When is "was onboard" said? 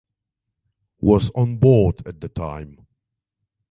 0.99-2.07